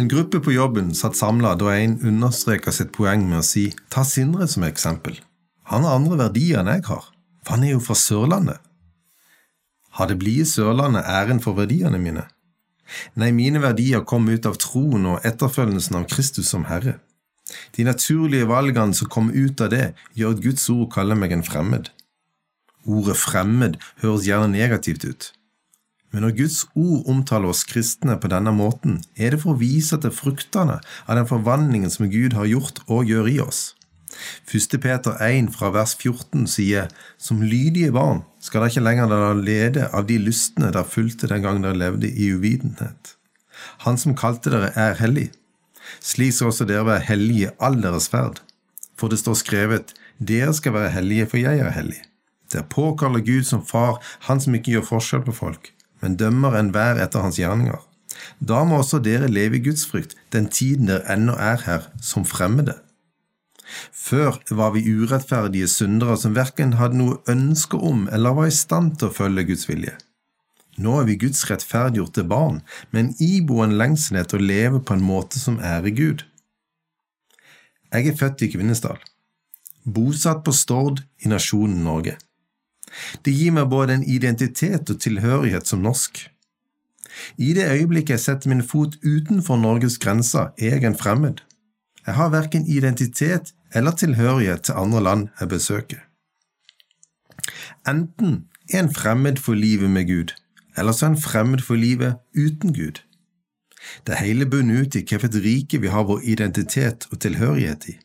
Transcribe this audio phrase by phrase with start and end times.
[0.00, 4.00] En gruppe på jobben satt samla da en understreka sitt poeng med å si ta
[4.08, 5.18] Sindre som eksempel.
[5.68, 7.02] Han har andre verdier enn jeg har,
[7.44, 8.62] for han er jo fra Sørlandet.
[9.98, 12.24] Har det blide Sørlandet æren for verdiene mine?
[13.12, 16.96] Nei, mine verdier kom ut av troen og etterfølgelsen av Kristus som Herre.
[17.76, 21.44] De naturlige valgene som kom ut av det, gjør at Guds ord kaller meg en
[21.44, 21.92] fremmed.
[22.88, 25.30] Ordet fremmed høres gjerne negativt ut.
[26.10, 29.98] Men når Guds ord omtaler oss kristne på denne måten, er det for å vise
[30.02, 33.60] til fruktene av den forvandlingen som Gud har gjort og gjør i oss.
[34.50, 34.74] 1.
[34.82, 39.86] Peter 1 fra vers 14 sier Som lydige barn skal dere ikke lenger la lede
[39.94, 43.14] av de lystne der fulgte den gang dere levde i uvitenhet.
[43.86, 45.30] Han som kalte dere, er hellig.
[46.02, 48.40] Slik skal også dere være hellige all deres ferd.
[48.98, 52.00] For det står skrevet, dere skal være hellige, for jeg er hellig.
[52.52, 57.00] Der påkaller Gud som far, han som ikke gjør forskjell på folk, men dømmer enhver
[57.02, 57.80] etter hans gjerninger.
[58.40, 62.26] Da må også dere leve i Guds frykt den tiden dere ennå er her, som
[62.28, 62.76] fremmede.
[63.94, 68.96] Før var vi urettferdige syndere som verken hadde noe ønske om eller var i stand
[68.98, 69.94] til å følge Guds vilje.
[70.80, 75.04] Nå er vi Guds rettferdiggjorte barn, med en iboende lengsel etter å leve på en
[75.04, 76.24] måte som ærer Gud.
[77.90, 78.98] Jeg er født i Kvinesdal,
[79.84, 82.16] bosatt på Stord i nasjonen Norge.
[83.24, 86.26] Det gir meg både en identitet og tilhørighet som norsk.
[87.36, 91.42] I det øyeblikket jeg setter min fot utenfor Norges grenser, er jeg en fremmed.
[92.06, 96.00] Jeg har verken identitet eller tilhørighet til andre land jeg besøker.
[97.88, 100.34] Enten er en fremmed for livet med Gud,
[100.78, 103.00] eller så er en fremmed for livet uten Gud.
[104.06, 107.96] Det hele bunner ut i hvilket rike vi har vår identitet og tilhørighet i.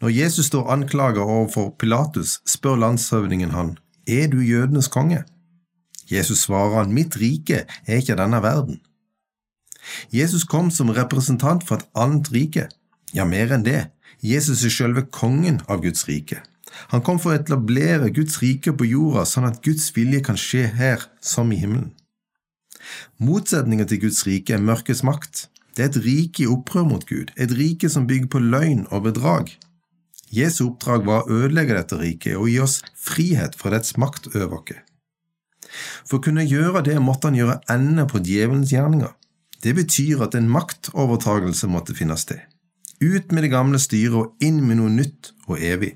[0.00, 5.24] Når Jesus står anklaget overfor Pilatus, spør landshøvdingen han, Er du jødenes konge?
[6.10, 8.80] Jesus svarer han, Mitt rike er ikke denne verden.
[10.12, 12.68] Jesus kom som representant for et annet rike.
[13.14, 13.90] Ja, mer enn det,
[14.22, 16.42] Jesus er selve kongen av Guds rike.
[16.92, 20.68] Han kom for å etablere Guds rike på jorda, sånn at Guds vilje kan skje
[20.78, 21.90] her som i himmelen.
[23.22, 25.46] Motsetningen til Guds rike er mørkets makt.
[25.72, 29.06] Det er et rike i opprør mot Gud, et rike som bygger på løgn og
[29.08, 29.54] bedrag.
[30.32, 34.58] Jesu oppdrag var å ødelegge dette riket og gi oss frihet fra dets makt over
[34.60, 34.78] oss.
[36.04, 39.12] For å kunne gjøre det måtte han gjøre ende på djevelens gjerninger.
[39.62, 42.40] Det betyr at en maktovertagelse måtte finne sted.
[43.02, 45.94] Ut med det gamle styret og inn med noe nytt og evig.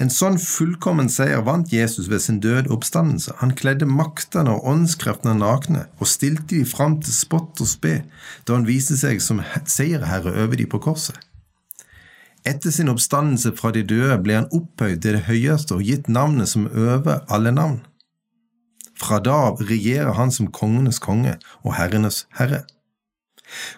[0.00, 3.34] En sånn fullkommen seier vant Jesus ved sin døde oppstandelse.
[3.40, 8.00] Han kledde maktene og åndskreftene nakne og stilte de fram til spott og spe
[8.46, 11.18] da han viste seg som seierherre over de på korset.
[12.46, 16.52] Etter sin oppstandelse fra de døde ble han opphøyd til det høyeste og gitt navnet
[16.52, 17.80] som over alle navn.
[18.96, 21.34] Fra da av regjerer han som kongenes konge
[21.64, 22.62] og herrenes herre.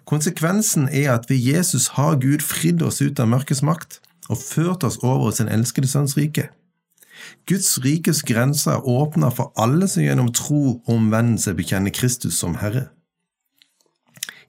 [0.08, 4.84] Konsekvensen er at ved Jesus har Gud fridd oss ut av mørkets makt og ført
[4.84, 6.48] oss over sin elskede sønns rike.
[7.48, 12.58] Guds rikes grenser er åpna for alle som gjennom tro og omvendelse bekjenner Kristus som
[12.62, 12.88] Herre.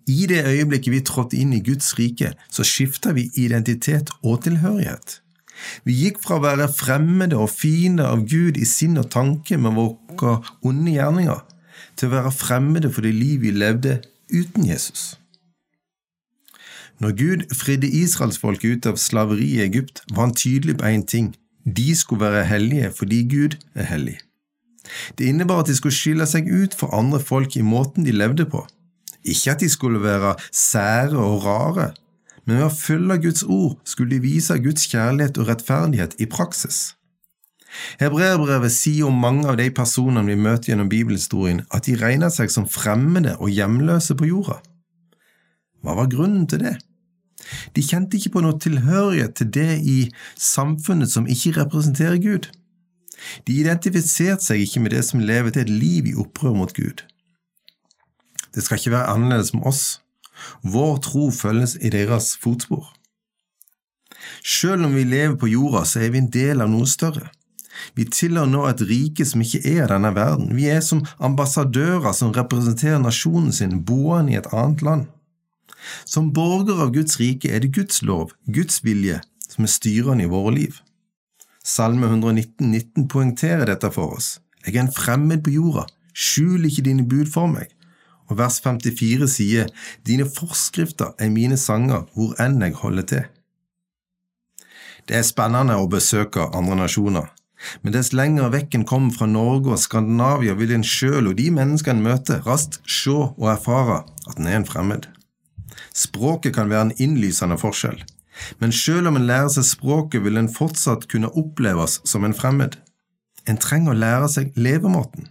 [0.09, 5.19] I det øyeblikket vi trådte inn i Guds rike, så skifta vi identitet og tilhørighet.
[5.83, 9.75] Vi gikk fra å være fremmede og fiender av Gud i sinn og tanke med
[9.77, 11.43] våre onde gjerninger,
[11.99, 13.99] til å være fremmede for det liv vi levde
[14.31, 15.18] uten Jesus.
[16.99, 21.35] Når Gud fridde israelsfolket ut av slaveri i Egypt, var han tydelig på én ting–
[21.69, 24.17] de skulle være hellige fordi Gud er hellig.
[25.17, 28.47] Det innebar at de skulle skille seg ut for andre folk i måten de levde
[28.49, 28.63] på.
[29.23, 31.91] Ikke at de skulle være sære og rare,
[32.45, 36.95] men ved å følge Guds ord skulle de vise Guds kjærlighet og rettferdighet i praksis.
[37.99, 42.49] Hebreerbrevet sier om mange av de personene vi møter gjennom bibelhistorien, at de regner seg
[42.49, 44.57] som fremmede og hjemløse på jorda.
[45.85, 46.79] Hva var grunnen til det?
[47.75, 49.99] De kjente ikke på noe tilhørighet til det i
[50.37, 52.49] samfunnet som ikke representerer Gud.
[53.47, 57.03] De identifiserte seg ikke med det som lever til et liv i opprør mot Gud.
[58.55, 59.99] Det skal ikke være annerledes med oss.
[60.63, 62.87] Vår tro følges i deres fotspor.
[64.43, 67.29] Selv om vi lever på jorda, så er vi en del av noe større.
[67.95, 70.51] Vi tilhører nå et rike som ikke er denne verden.
[70.55, 75.07] Vi er som ambassadører som representerer nasjonen sin, boende i et annet land.
[76.09, 80.29] Som borger av Guds rike er det Guds lov, Guds vilje, som er styrende i
[80.31, 80.79] våre liv.
[81.61, 84.39] Salme 119, 19 poengterer dette for oss.
[84.65, 85.83] Jeg er en fremmed på jorda,
[86.17, 87.69] skjul ikke dine bud for meg.
[88.25, 89.69] Og vers 54 sier,
[90.01, 93.29] Dine forskrifter er mine sanger, hvor enn jeg holder til.
[95.05, 97.29] Det er spennende å besøke andre nasjoner,
[97.83, 101.51] men dess lenger vekk en kommer fra Norge og Skandinavia, vil en sjøl og de
[101.53, 105.09] menneskene en møter, raskt se og erfare at en er en fremmed.
[105.95, 107.99] Språket kan være en innlysende forskjell,
[108.59, 112.77] men selv om en lærer seg språket, vil en fortsatt kunne oppleves som en fremmed.
[113.47, 115.27] En trenger å lære seg levemåten,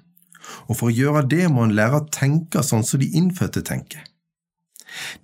[0.67, 4.05] og for å gjøre det må en lære å tenke sånn som de innfødte tenker.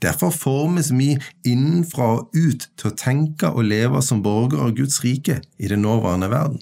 [0.03, 1.15] Derfor formes vi
[1.47, 5.85] innenfra og ut til å tenke og leve som borgere av Guds rike i den
[5.85, 6.61] nåværende verden.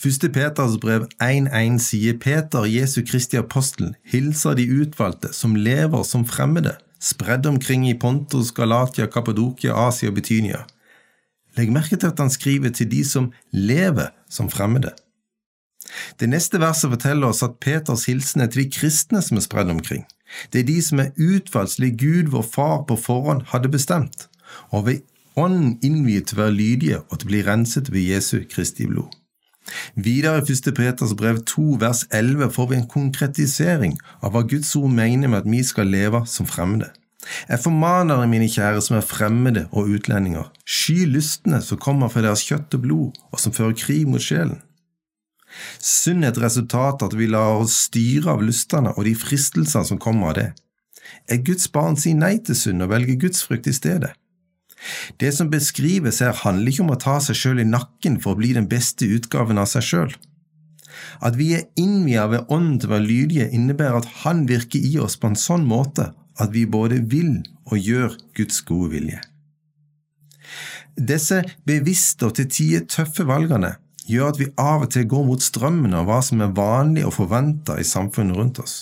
[0.00, 6.24] Første Peters brev 1.1 sier Peter, Jesu Kristi apostel, hilser de utvalgte som lever som
[6.24, 10.64] fremmede, spredd omkring i Pontus, Galatia, Kappadokia, Asia og Betynia.
[11.58, 14.92] Legg merke til at han skriver til de som lever som fremmede.
[16.20, 19.72] Det neste verset forteller oss at Peters hilsen er til de kristne som er spredd
[19.72, 20.04] omkring.
[20.52, 24.28] Det er de som er utvalgt slik Gud, vår Far, på forhånd hadde bestemt,
[24.70, 25.06] og ved
[25.38, 29.14] Ånden innviet til å være lydige og til å bli renset ved Jesu Kristi blod.
[29.94, 30.70] Videre i 1.
[30.74, 35.42] Peters brev 2 vers 11 får vi en konkretisering av hva Guds ord mener med
[35.42, 36.90] at vi skal leve som fremmede.
[37.48, 42.46] Jeg formaner mine kjære som er fremmede og utlendinger, sky lystne som kommer fra deres
[42.46, 44.62] kjøtt og blod, og som fører krig mot sjelen.
[45.82, 50.00] Synd er et resultat at vi lar oss styre av lystene og de fristelsene som
[50.00, 50.48] kommer av det.
[51.28, 54.14] Er Guds barn sier nei til synd og velger Guds frukt i stedet?
[55.20, 58.40] Det som beskrives her, handler ikke om å ta seg sjøl i nakken for å
[58.40, 60.14] bli den beste utgaven av seg sjøl.
[61.24, 64.96] At vi er innvia ved Ånden til å være lydige, innebærer at Han virker i
[65.00, 66.10] oss på en sånn måte
[66.40, 69.20] at vi både vil og gjør Guds gode vilje.
[70.96, 73.76] Disse bevisste og til tider tøffe valgene
[74.10, 77.14] gjør at vi av og til går mot strømmen av hva som er vanlig og
[77.20, 78.76] forventa i samfunnet rundt oss.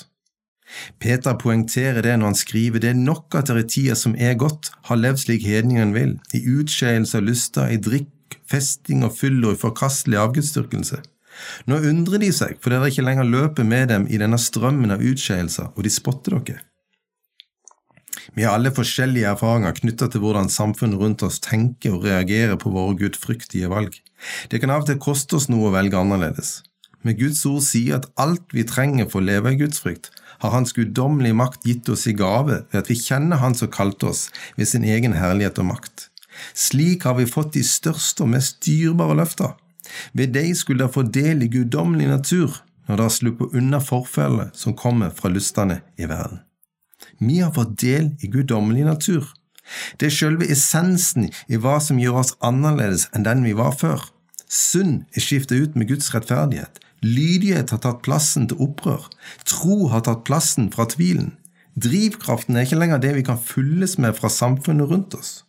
[1.01, 4.37] Peter poengterer det når han skriver det er nok at dere i tida som er
[4.41, 9.41] godt, har levd slik hedningene vil, i utskeielse og lyster, i drikk, festing og fyll
[9.45, 11.01] og i forkastelig avgudsdyrkelse.
[11.71, 15.05] Nå undrer de seg fordi dere ikke lenger løper med dem i denne strømmen av
[15.05, 16.65] utskeielser, og de spotter dere.
[18.37, 22.71] Vi har alle forskjellige erfaringer knyttet til hvordan samfunnet rundt oss tenker og reagerer på
[22.75, 23.95] våre gudfryktige valg.
[24.51, 26.59] Det kan av og til koste oss noe å velge annerledes.
[27.07, 30.11] Men Guds ord sier at alt vi trenger for å leve i gudsfrykt,
[30.43, 34.13] har Hans guddommelige makt gitt oss i gave ved at vi kjenner Han som kalte
[34.13, 36.09] oss ved sin egen herlighet og makt.
[36.55, 39.57] Slik har vi fått de største og mest dyrebare løfter.
[40.13, 44.77] Ved deg skulle dere få del i guddommelig natur når dere slipper unna forfellet som
[44.77, 46.41] kommer fra lystene i verden.
[47.19, 49.27] Vi har fått del i guddommelig natur.
[50.01, 54.07] Det er selve essensen i hva som gjør oss annerledes enn den vi var før.
[54.49, 56.81] Synd er skiftet ut med Guds rettferdighet.
[57.05, 59.05] Lydighet har tatt plassen til opprør.
[59.47, 61.37] Tro har tatt plassen fra tvilen.
[61.79, 65.45] Drivkraften er ikke lenger det vi kan fylles med fra samfunnet rundt oss.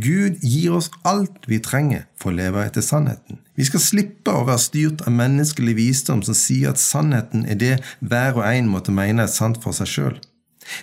[0.00, 3.42] Gud gir oss alt vi trenger for å leve etter sannheten.
[3.58, 7.74] Vi skal slippe å være styrt av menneskelig visdom som sier at sannheten er det
[8.00, 10.16] hver og en måtte mene er sant for seg sjøl.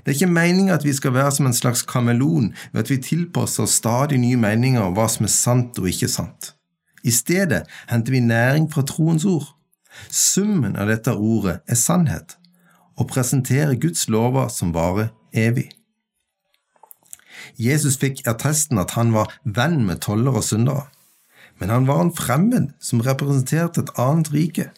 [0.01, 3.01] Det er ikke meningen at vi skal være som en slags kameleon ved at vi
[3.01, 6.53] tilpasser oss stadig nye meninger om hva som er sant og ikke sant.
[7.05, 9.51] I stedet henter vi næring fra troens ord.
[10.09, 12.37] Summen av dette ordet er sannhet,
[12.95, 15.69] og presenterer Guds lover som varer evig.
[17.59, 20.87] Jesus fikk attesten at han var venn med toller og syndere,
[21.59, 24.69] men han var en fremmed som representerte et annet rike.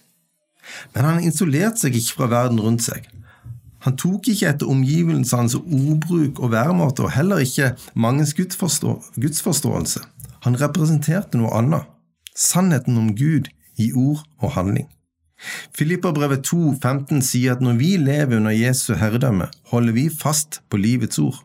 [0.94, 3.08] Men han isolerte seg ikke fra verden rundt seg.
[3.86, 10.02] Han tok ikke etter omgivelsenes ordbruk og væremåte, og heller ikke manges gudsforstå gudsforståelse.
[10.46, 11.88] Han representerte noe annet,
[12.36, 14.90] sannheten om Gud i ord og handling.
[15.78, 20.80] Filipperbrevet 2, 15 sier at når vi lever under Jesu herredømme, holder vi fast på
[20.82, 21.44] livets ord.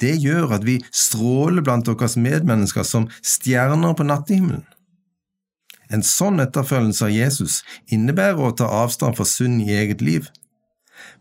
[0.00, 4.64] Det gjør at vi stråler blant deres medmennesker som stjerner på nattehimmelen.
[5.92, 7.58] En sånn etterfølgelse av Jesus
[7.92, 10.30] innebærer å ta avstand fra synd i eget liv,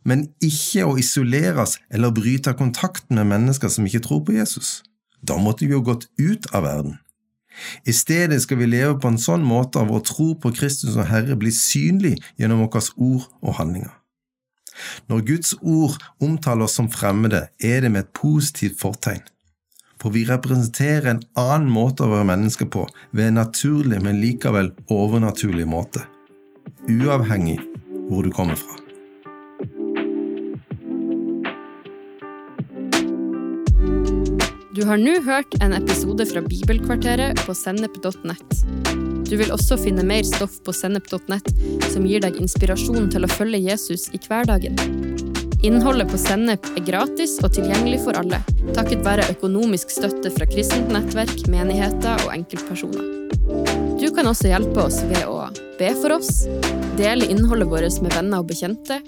[0.07, 4.81] men ikke å isoleres eller bryte kontakten med mennesker som ikke tror på Jesus.
[5.23, 6.97] Da måtte vi jo gått ut av verden.
[7.85, 11.09] I stedet skal vi leve på en sånn måte at vår tro på Kristus og
[11.09, 13.93] Herre blir synlig gjennom våre ord og handlinger.
[15.07, 19.21] Når Guds ord omtaler oss som fremmede, er det med et positivt fortegn.
[20.01, 24.73] For vi representerer en annen måte å være mennesker på, ved en naturlig, men likevel
[24.91, 26.03] overnaturlig måte.
[26.89, 27.61] Uavhengig
[28.09, 28.82] hvor du kommer fra.
[34.73, 38.55] Du har nå hørt en episode fra Bibelkvarteret på sennep.nett.
[39.29, 41.51] Du vil også finne mer stoff på sennep.nett
[41.93, 44.81] som gir deg inspirasjon til å følge Jesus i hverdagen.
[45.63, 48.41] Innholdet på Sennep er gratis og tilgjengelig for alle,
[48.73, 53.82] takket være økonomisk støtte fra kristent nettverk, menigheter og enkeltpersoner.
[54.13, 55.47] Kan også hjelpe oss ved å
[55.79, 56.43] be for oss,
[56.99, 58.99] dele innholdet vårt med venner og bekjente,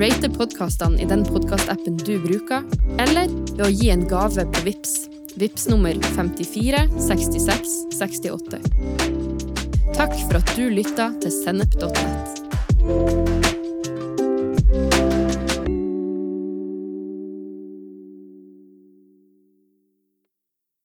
[0.00, 2.64] rate podkastene i den podkastappen du bruker,
[2.96, 4.94] eller ved å gi en gave på VIPS.
[5.36, 8.62] VIPS nummer 54 66 68.
[9.94, 13.43] Takk for at du lytta til sennep.nett.